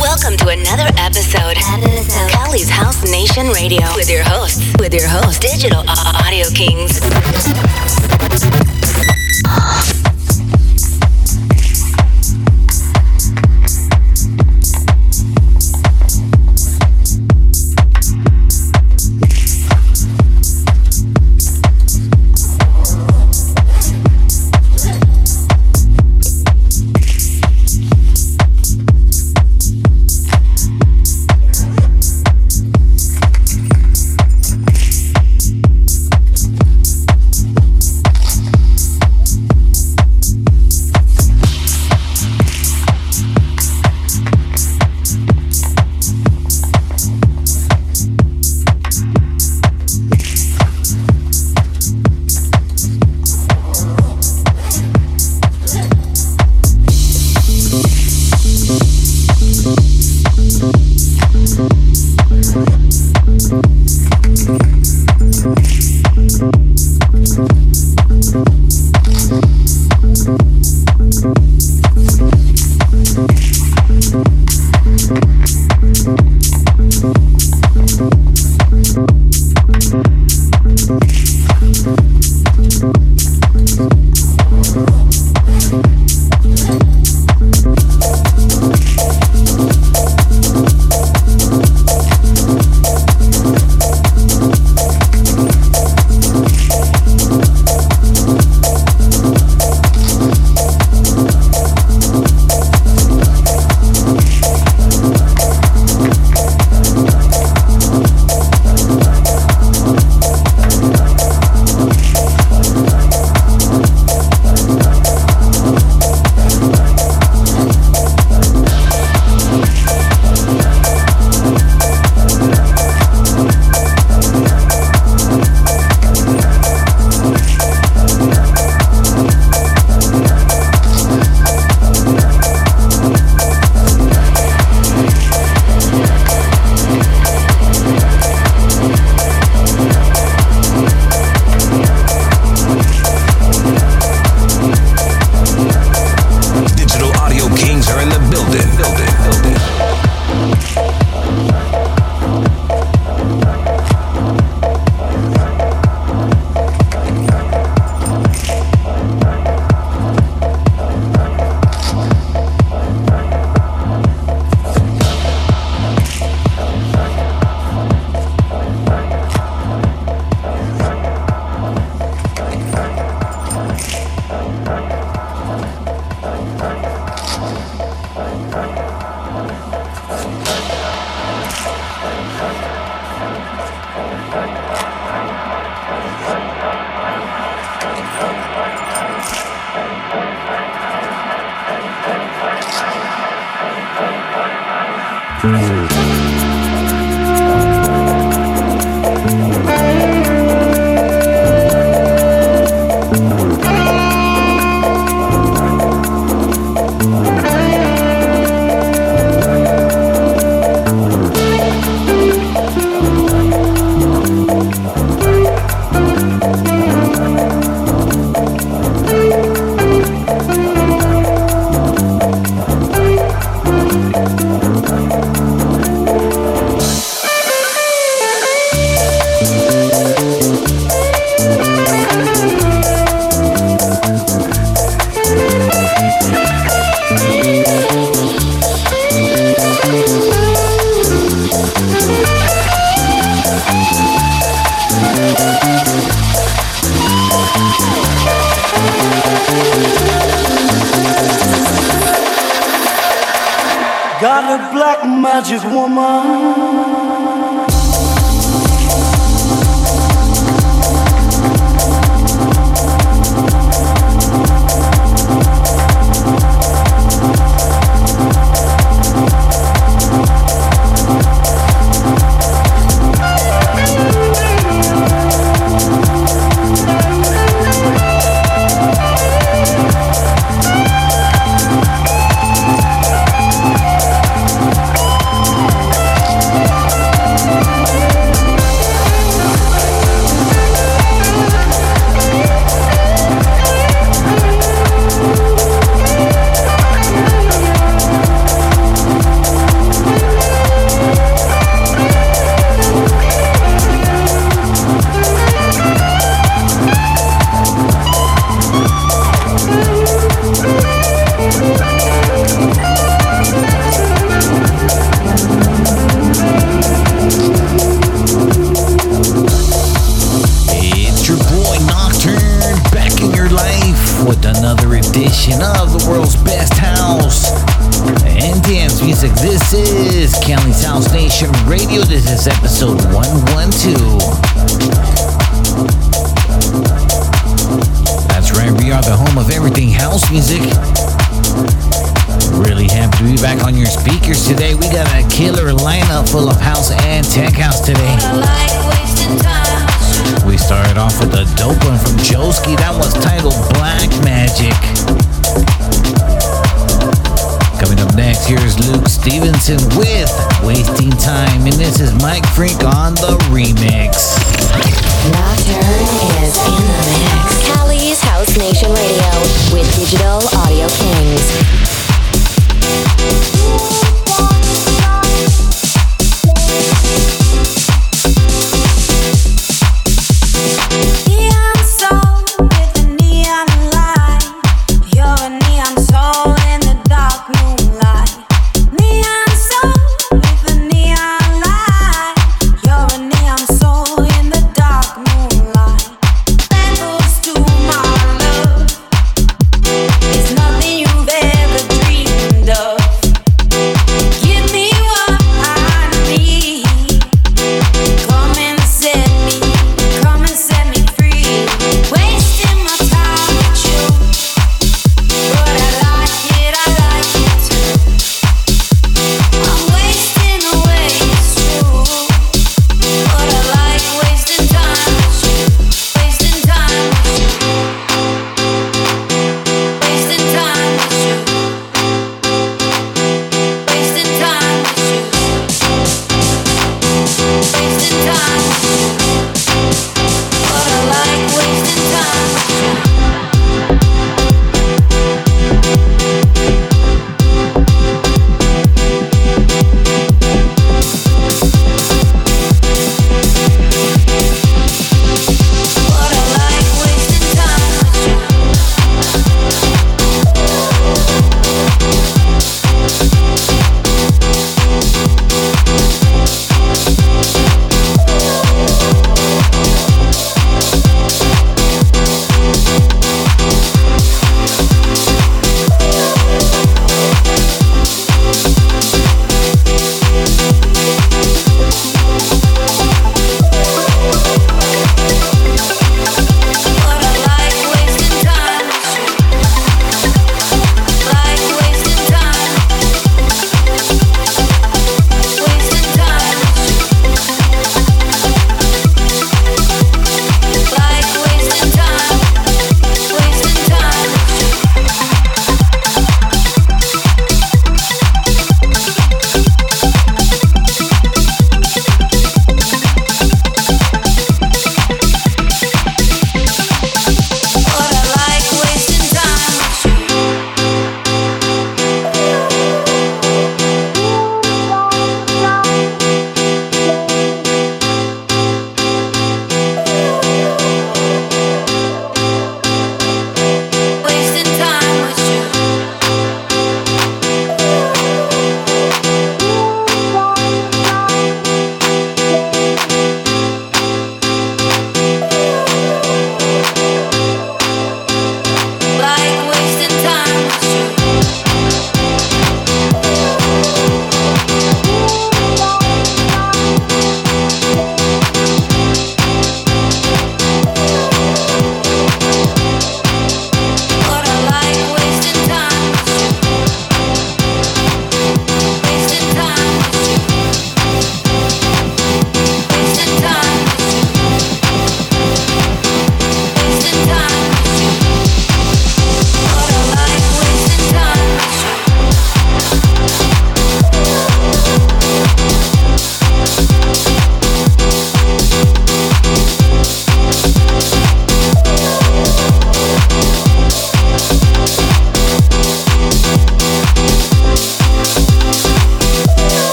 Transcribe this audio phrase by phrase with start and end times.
[0.00, 2.30] Welcome to another episode, episode.
[2.30, 7.02] Cali's House Nation Radio with your hosts, with your hosts, Digital Audio Kingz.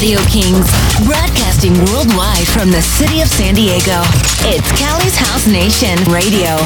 [0.00, 0.66] Radio Kings,
[1.04, 4.00] broadcasting worldwide from the city of San Diego.
[4.48, 6.56] It's Cali's House Nation Radio.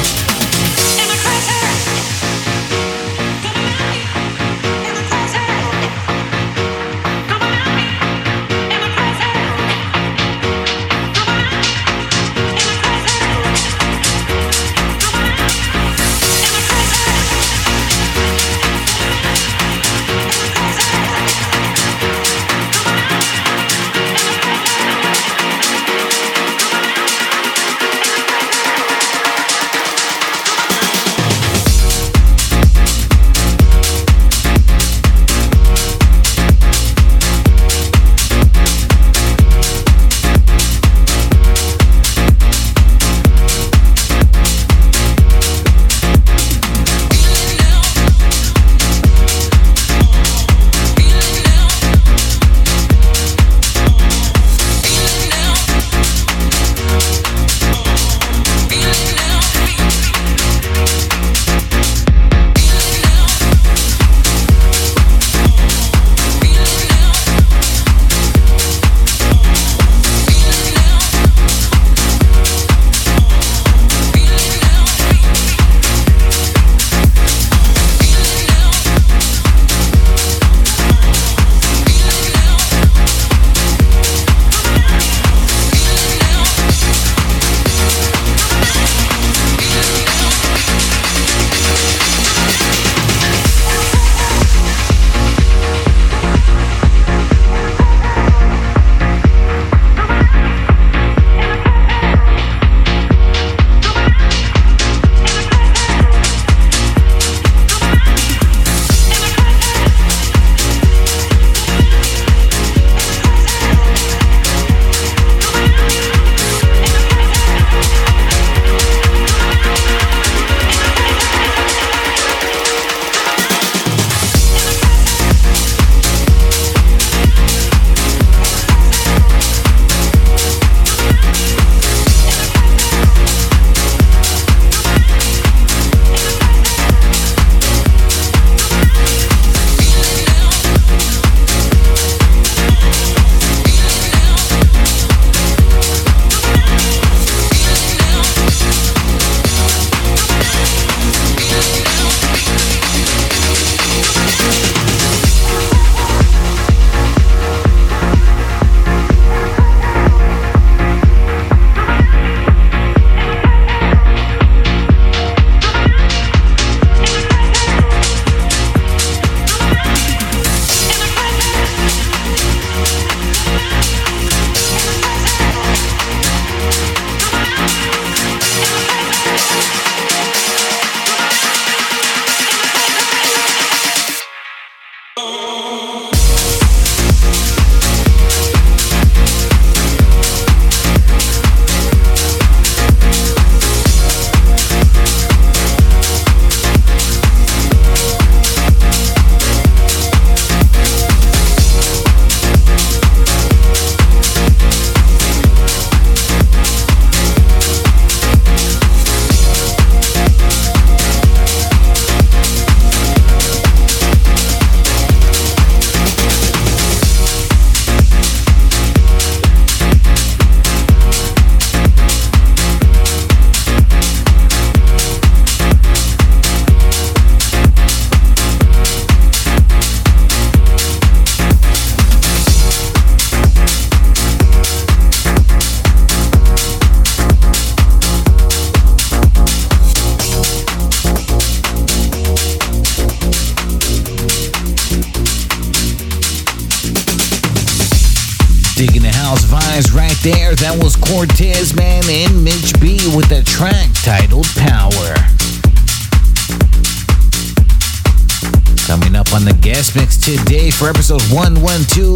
[259.35, 262.15] On the guest mix today for episode 112.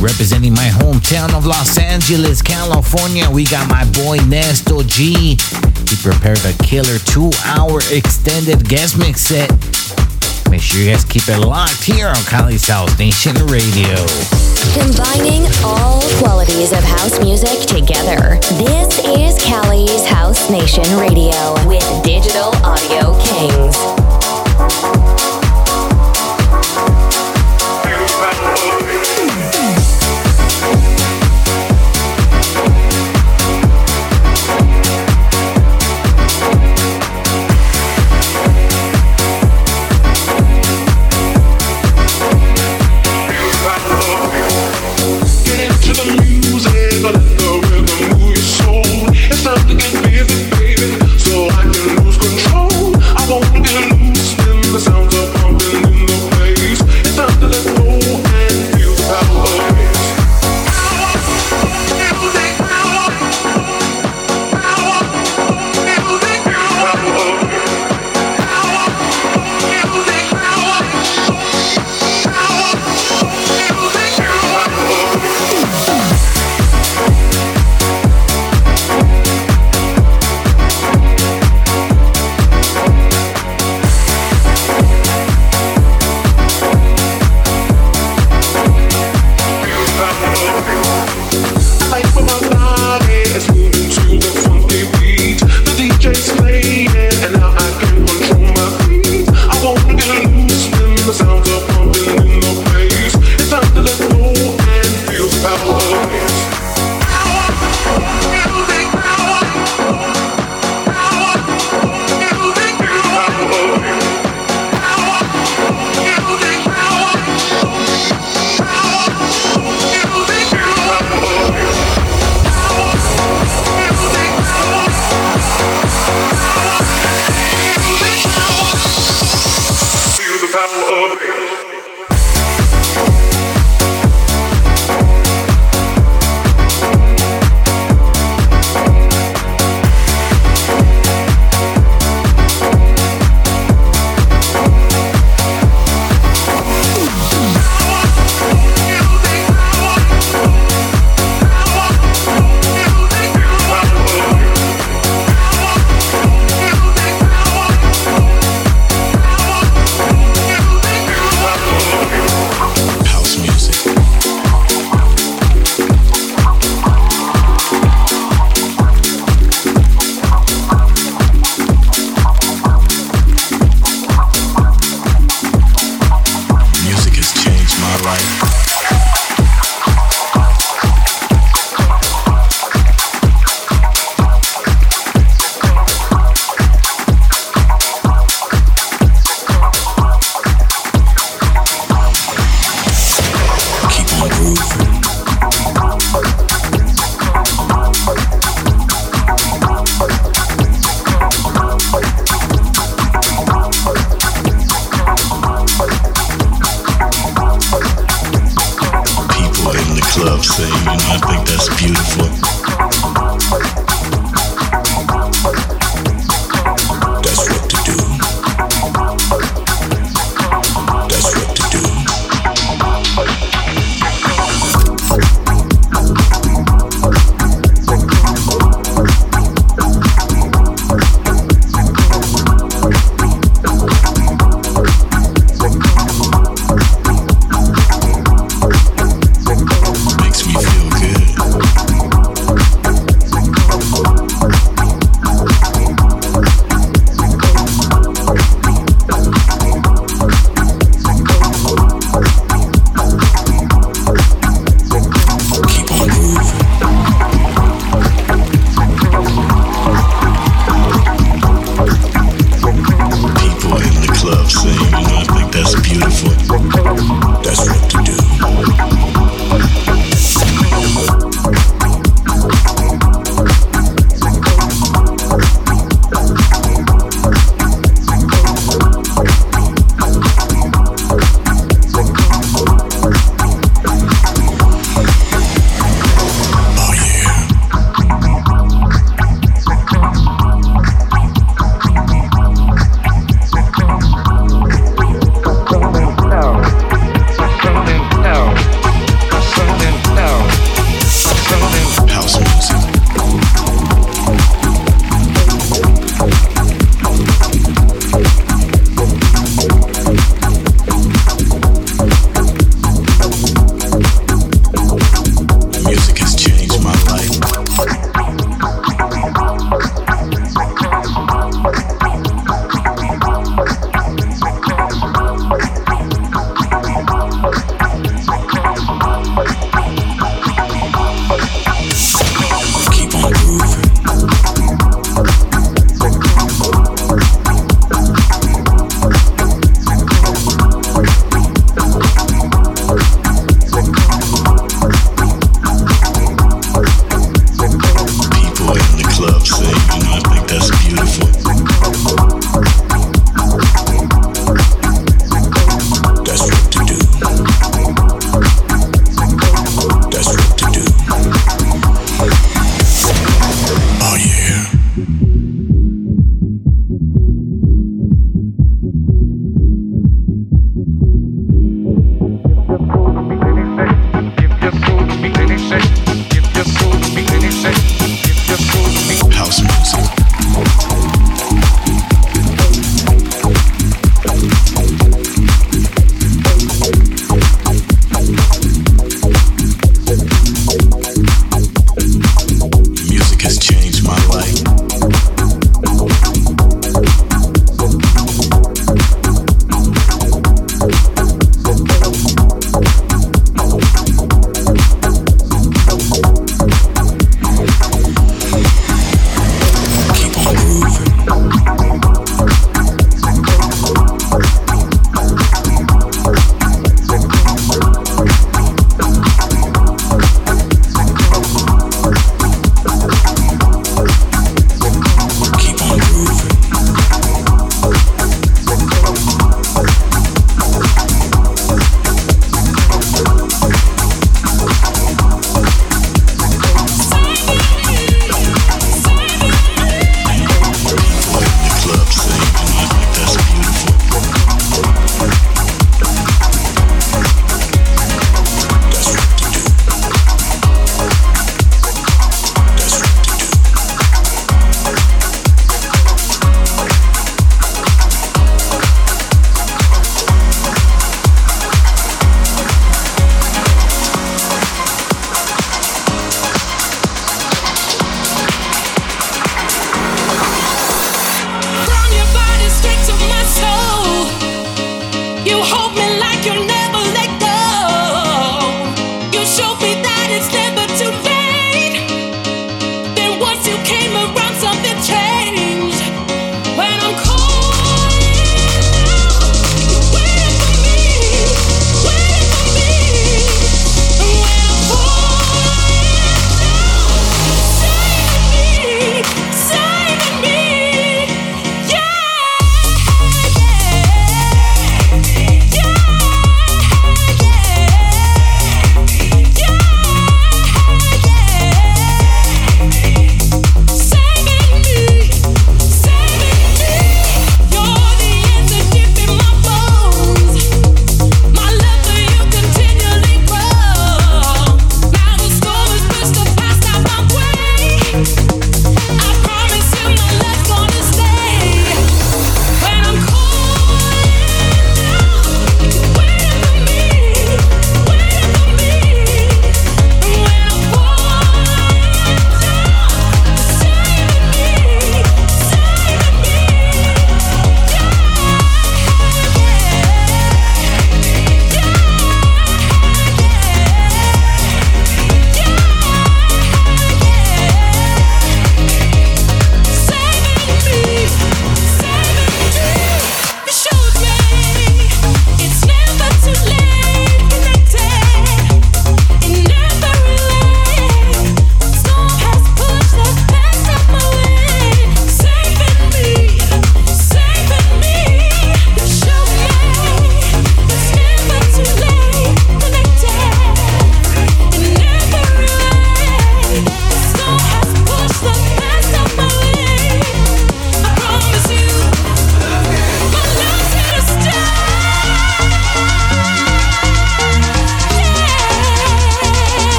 [0.00, 5.34] Representing my hometown of Los Angeles, California, we got my boy Nesto G.
[5.90, 9.50] He prepared a killer two hour extended guest mix set
[10.50, 13.96] Make sure you guys keep it locked here on Cali's House Nation Radio.
[14.78, 18.38] Combining all qualities of house music together.
[18.54, 24.05] This is Cali's House Nation Radio with Digital Audio Kingz.
[24.68, 25.35] Everybody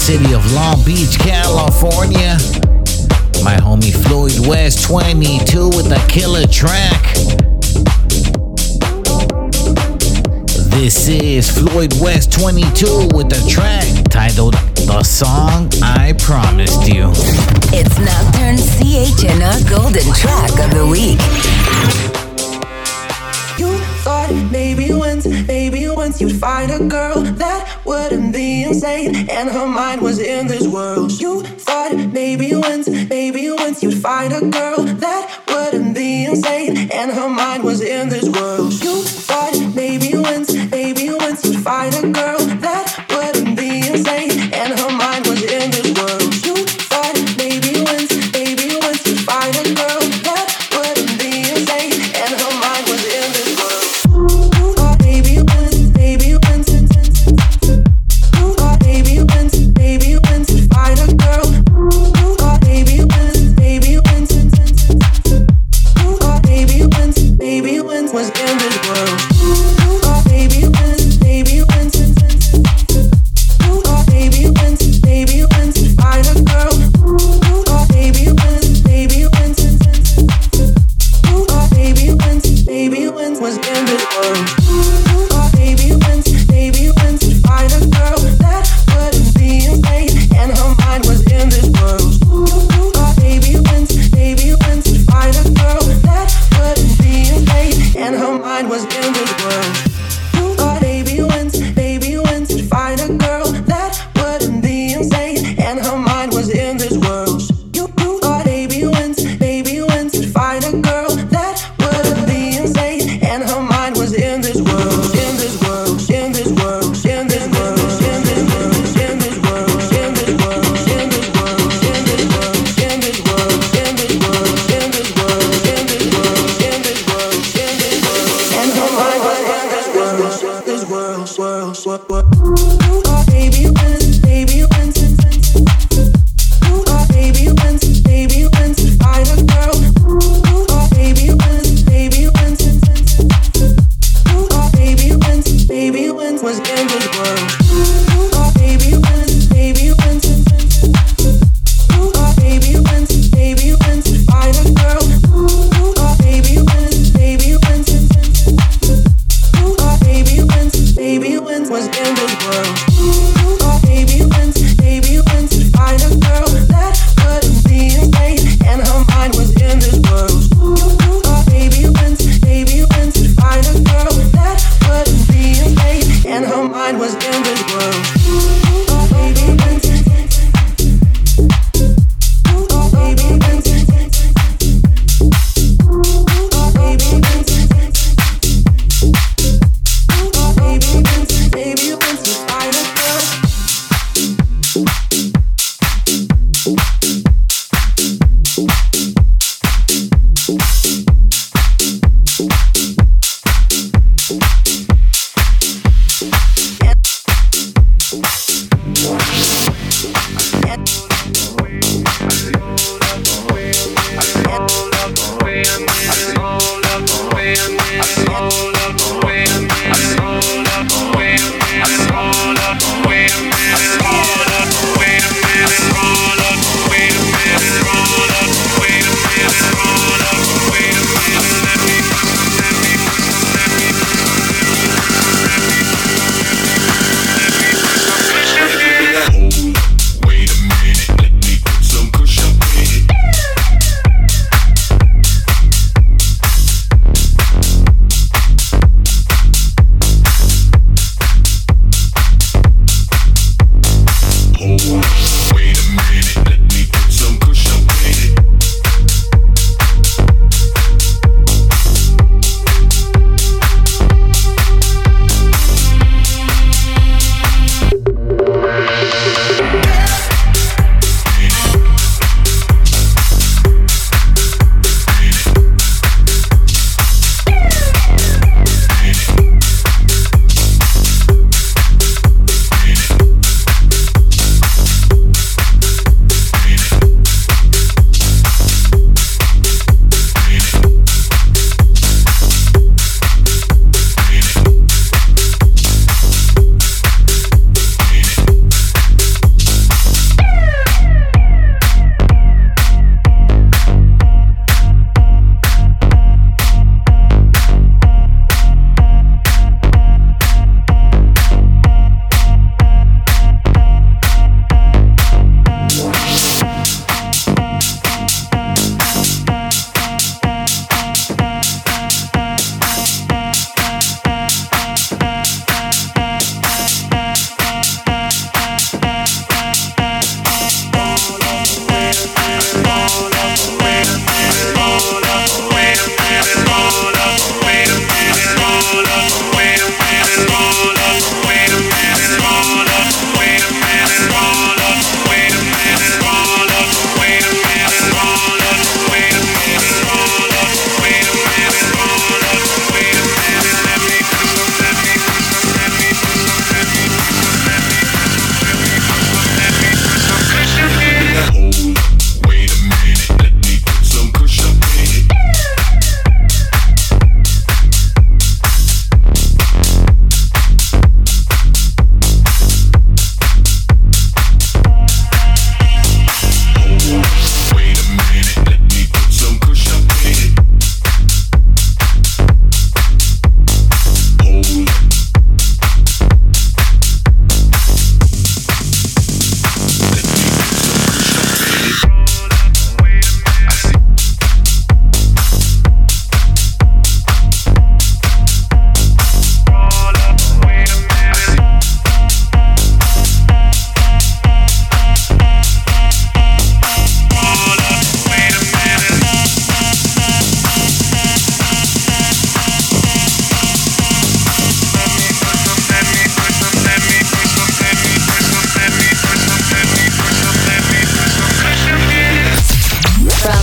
[0.00, 2.38] city of Long Beach, California.
[3.44, 7.02] My homie Floyd West 22 with a killer track.
[10.70, 14.54] This is Floyd West 22 with a track titled
[14.88, 17.10] The Song I Promised You.
[17.70, 21.20] It's Nocturne CHNR Golden Track of the Week.
[23.58, 27.22] You thought maybe once, maybe once you'd find a girl
[28.70, 31.10] insane, and her mind was in this world.
[31.20, 37.10] You thought maybe once, maybe once you'd find a girl that wouldn't be insane, and
[37.10, 38.72] her mind was in this world.
[38.84, 42.39] You thought maybe once, maybe once you'd find a girl.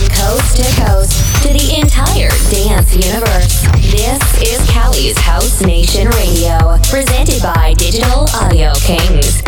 [0.08, 3.62] coast to coast to the entire dance universe.
[3.90, 9.47] This is Cali's House Nation Radio, presented by Digital Audio Kingz.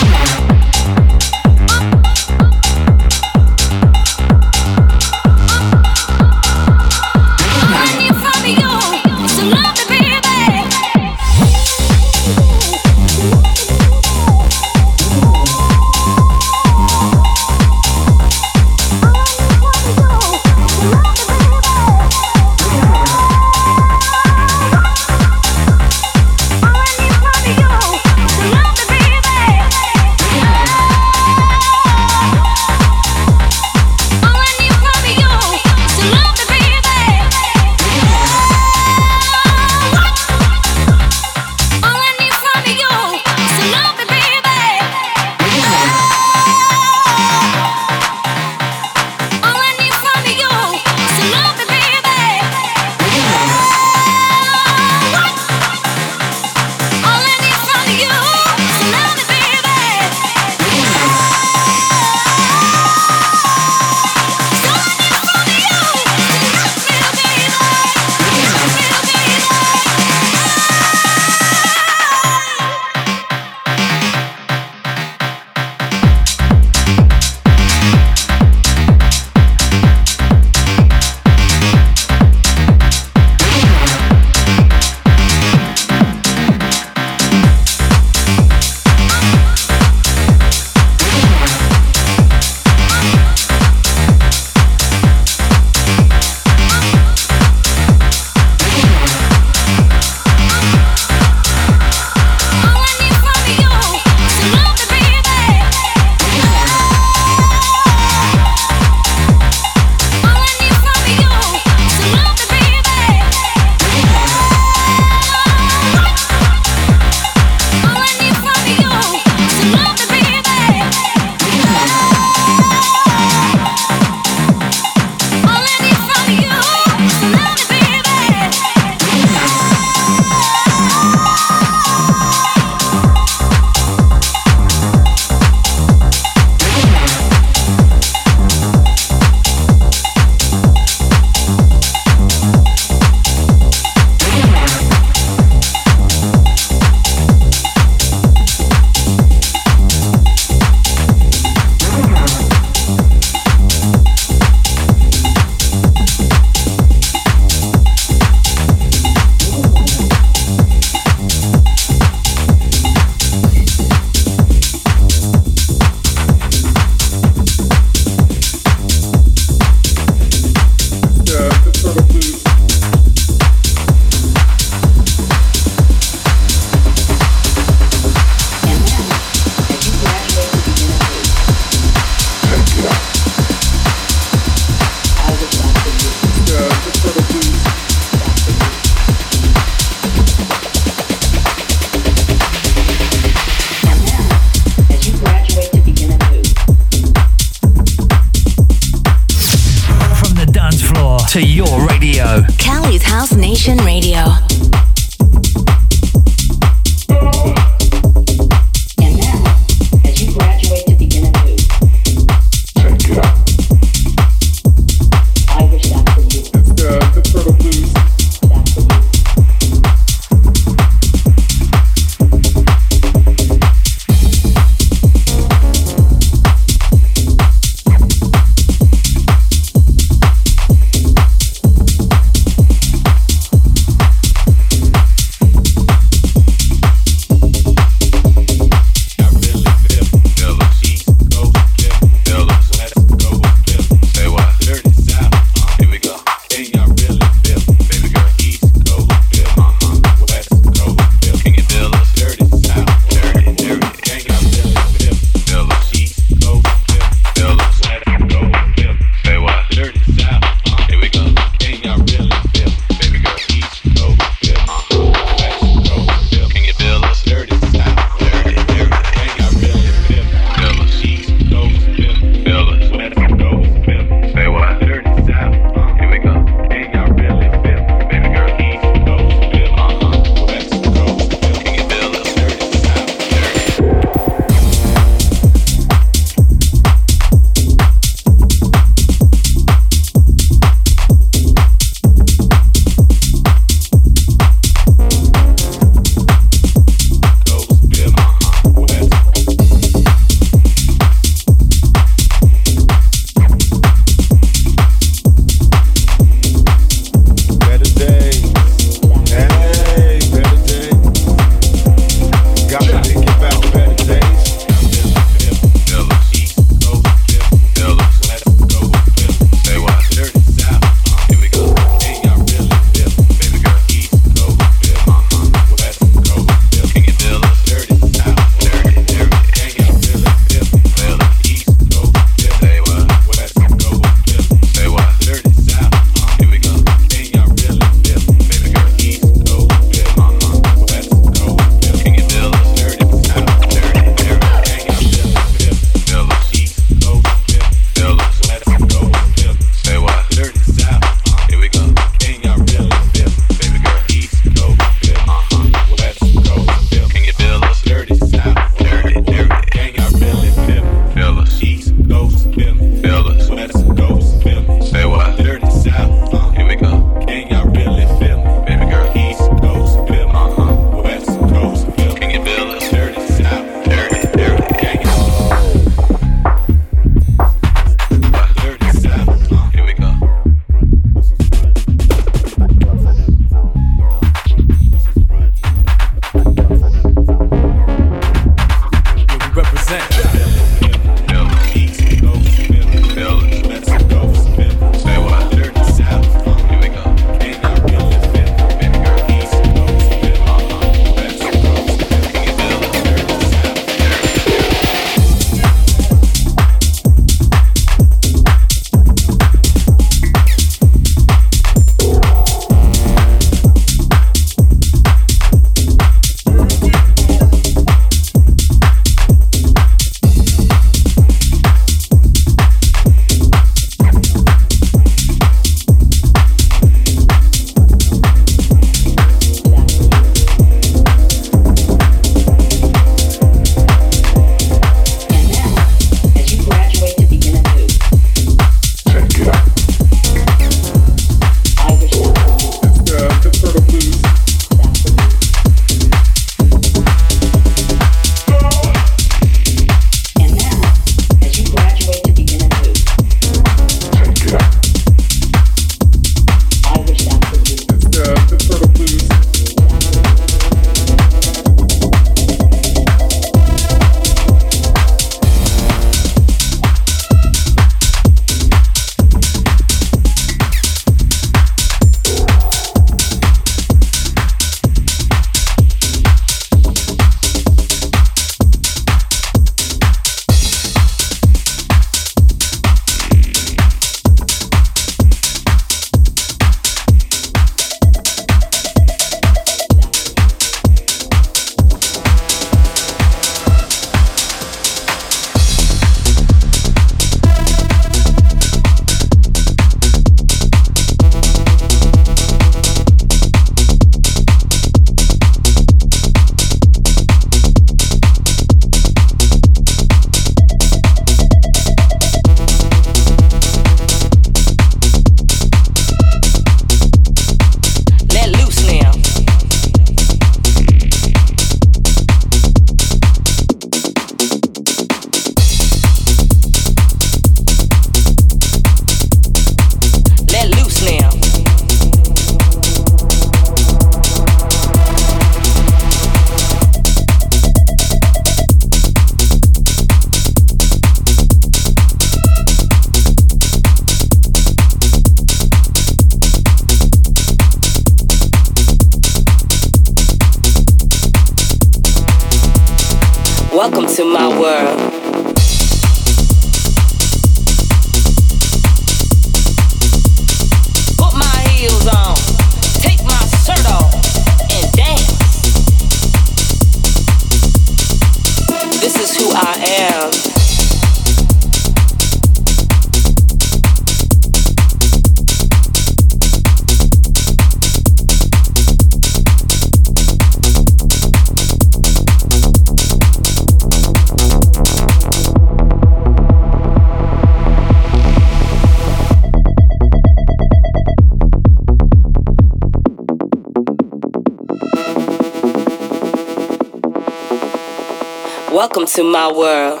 [599.50, 600.00] My world.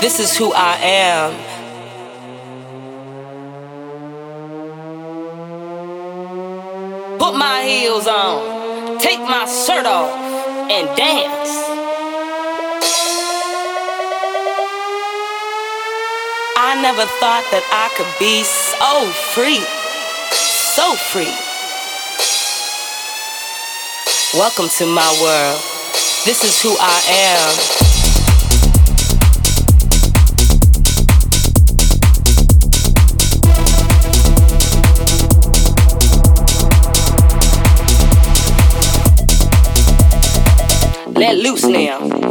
[0.00, 1.32] This is who I am.
[7.18, 10.12] Put my heels on, take my shirt off,
[10.70, 11.52] and dance.
[16.58, 19.64] I never thought that I could be so free,
[20.30, 21.34] so free.
[24.38, 25.75] Welcome to my world.
[26.26, 27.54] This is who I am.
[41.14, 42.25] Let loose now.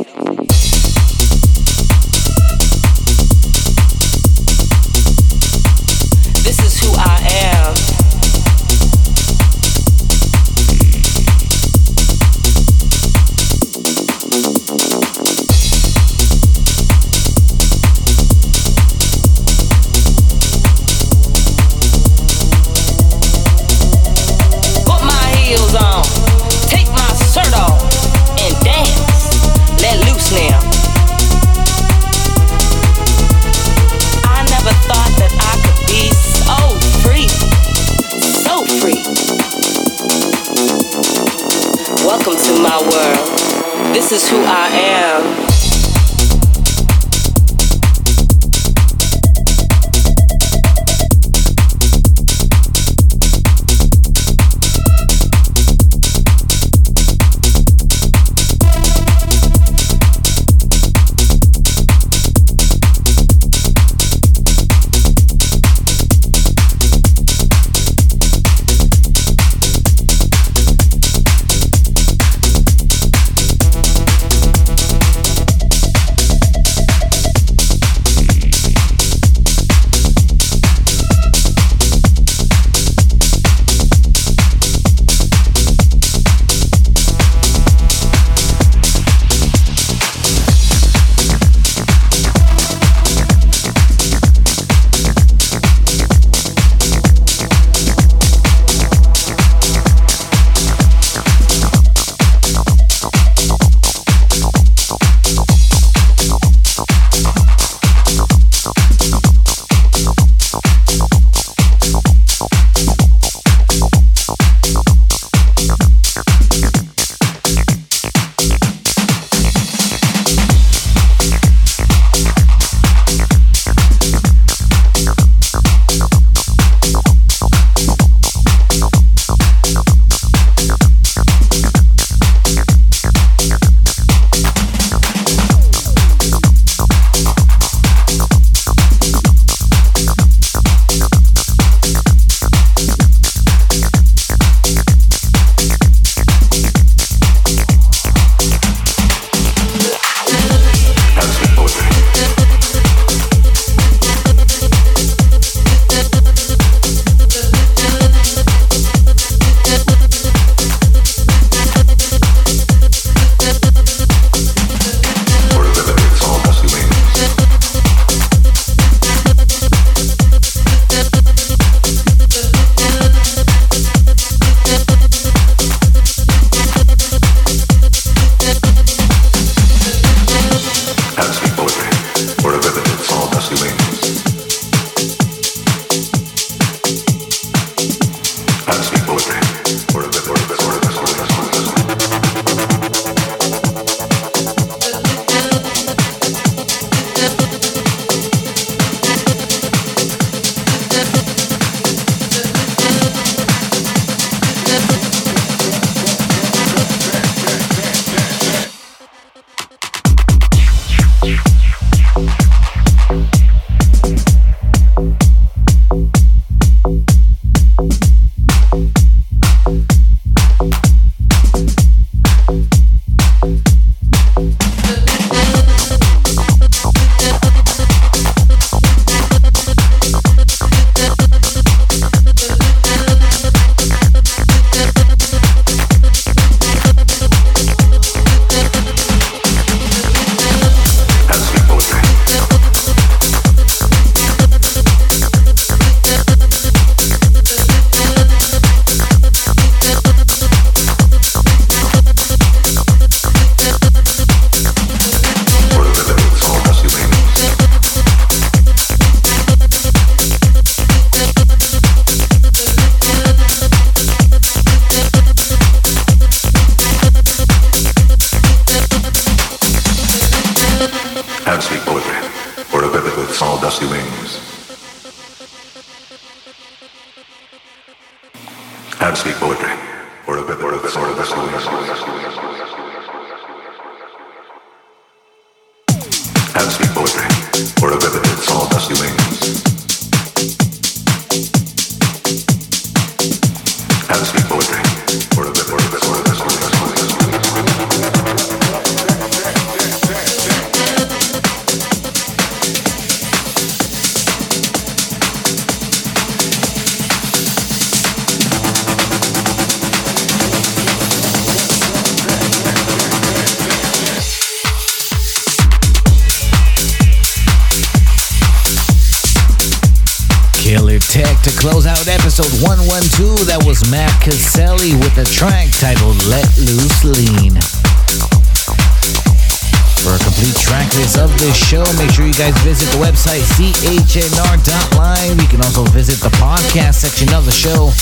[332.36, 335.42] You guys visit the website chnr.live.
[335.42, 337.96] You can also visit the podcast section of the show.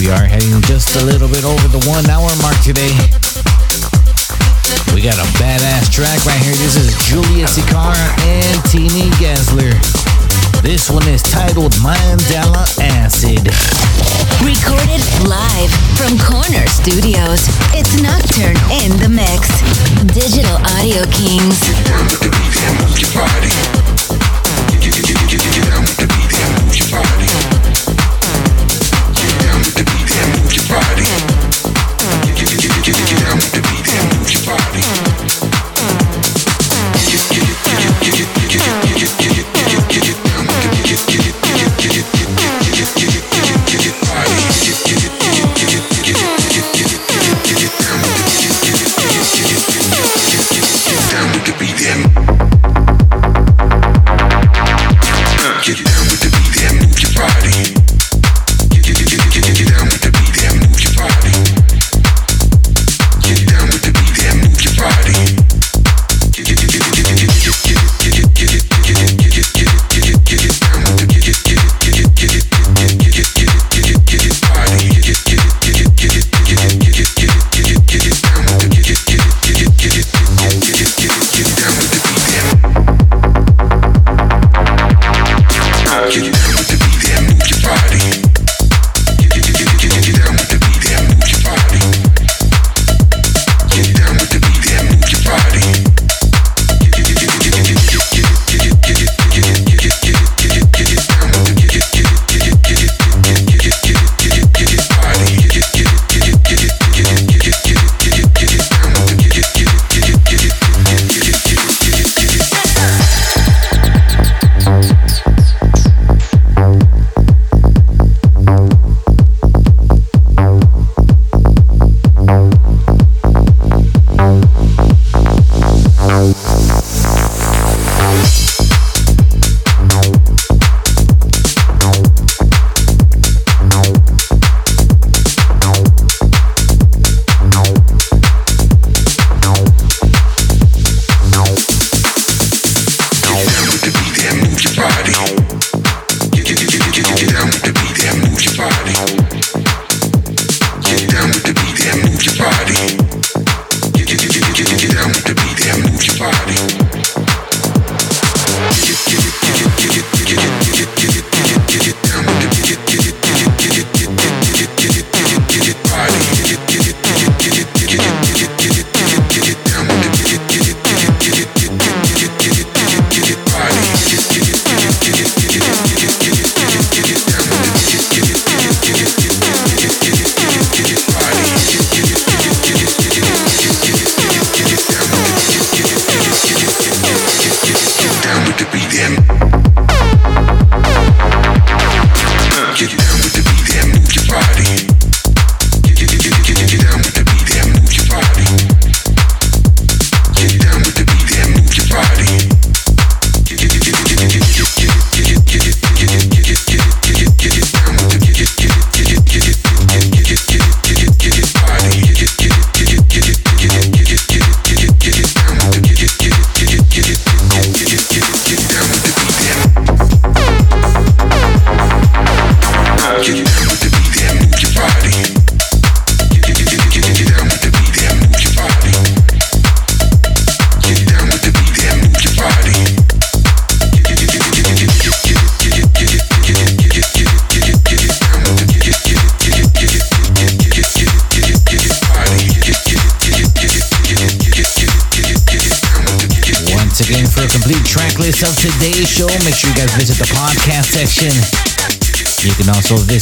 [0.00, 2.88] We are heading just a little bit over the one hour mark today.
[4.96, 6.56] We got a badass track right here.
[6.56, 7.92] This is Julia Sikora
[8.24, 9.76] and Tini Gessler.
[10.62, 13.52] This one is titled Mandala Acid.
[14.44, 17.48] Recorded live from Corner Studios.
[17.74, 19.48] It's Nocturne in the mix.
[20.14, 21.58] Digital Audio Kingz.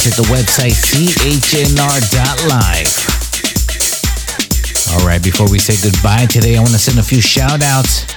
[0.07, 1.75] Visit the website chnr.live.
[4.93, 8.07] All right, before we say goodbye today, I want to send a few shout outs.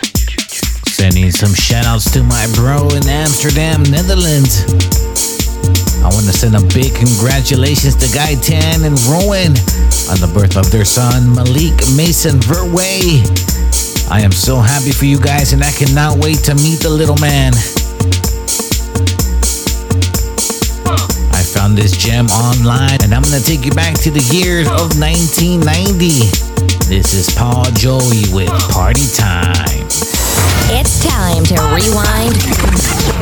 [0.86, 4.70] Sending some shout outs to my bro in Amsterdam, Netherlands.
[5.98, 9.58] I want to send a big congratulations to Guy Tan and Rowan
[10.14, 13.26] on the birth of their son, Malik Mason Verway.
[14.10, 17.18] I am so happy for you guys, and I cannot wait to meet the little
[17.18, 17.52] man.
[21.70, 26.26] Found this gem online, and I'm gonna take you back to the years of 1990.
[26.88, 29.86] This is Pal Joey with Party Time.
[30.74, 32.34] It's time to rewind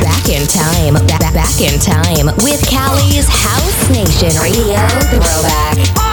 [0.01, 4.81] back in time, back, back in time with Cali's House Nation Radio
[5.13, 6.08] Throwback.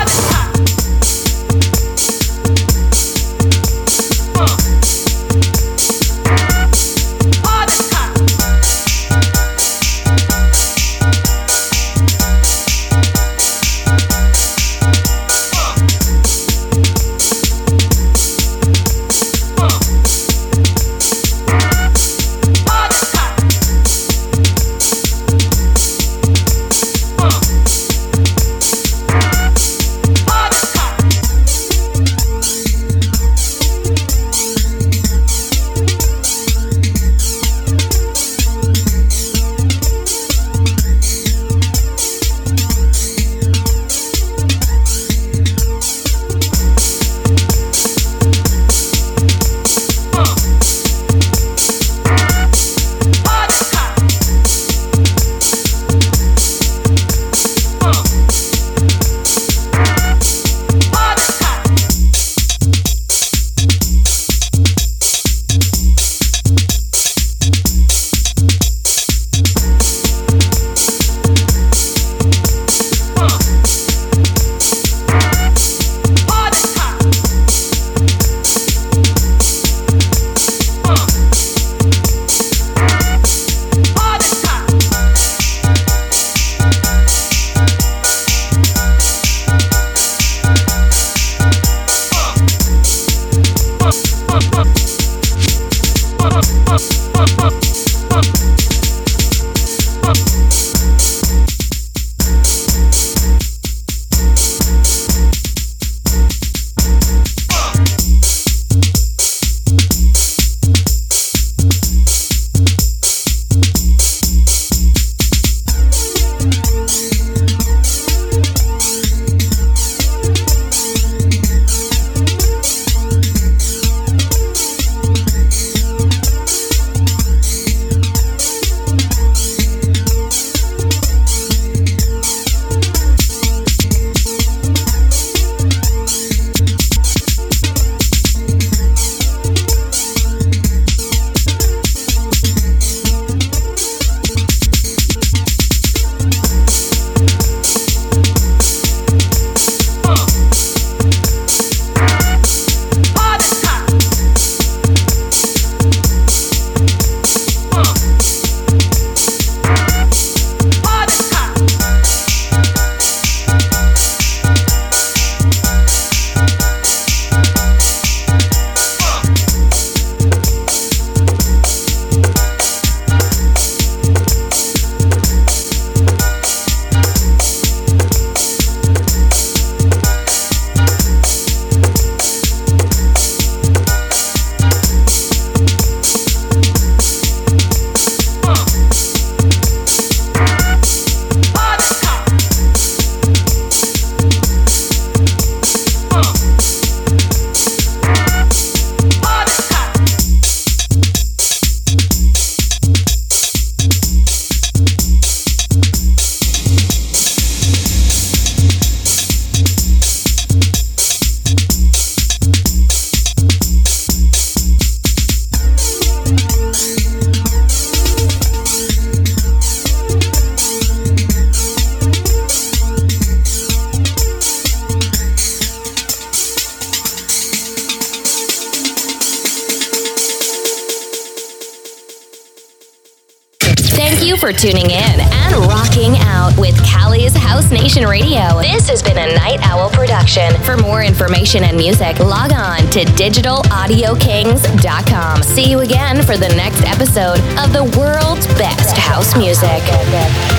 [242.96, 245.44] To digitalaudiokings.com.
[245.44, 249.84] See you again for the next episode of the world's best house music.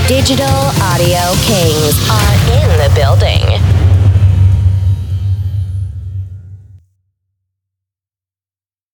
[0.07, 0.56] Digital